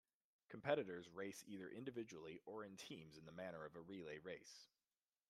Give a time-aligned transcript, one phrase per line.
[0.49, 4.65] Competitors race either individually or in teams in the manner of a relay race.